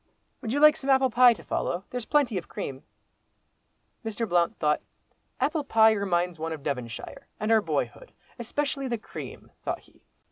Would 0.41 0.51
you 0.51 0.59
like 0.59 0.75
some 0.77 0.89
apple 0.89 1.11
pie 1.11 1.33
to 1.33 1.43
follow, 1.43 1.83
there's 1.91 2.05
plenty 2.05 2.35
of 2.39 2.47
cream?" 2.47 2.81
Mr. 4.03 4.27
Blount 4.27 4.55
would. 4.59 4.79
"Apple 5.39 5.63
pie 5.63 5.91
reminds 5.91 6.39
one 6.39 6.53
of 6.53 6.63
Devonshire, 6.63 7.27
and 7.39 7.51
our 7.51 7.61
boyhood—especially 7.61 8.87
the 8.87 8.97
cream," 8.97 9.51
thought 9.61 9.81
he. 9.81 10.01